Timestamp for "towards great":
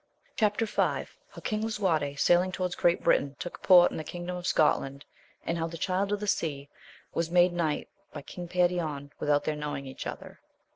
2.51-3.03